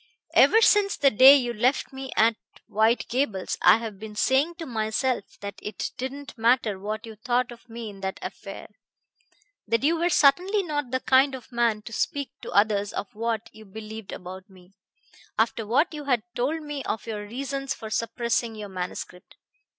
[0.33, 4.65] Ever since the day you left me at White Gables I have been saying to
[4.65, 8.65] myself that it didn't matter what you thought of me in that affair;
[9.67, 13.47] that you were certainly not the kind of man to speak to others of what
[13.53, 14.73] you believed about me,
[15.37, 19.35] after what you had told me of your reasons for suppressing your manuscript.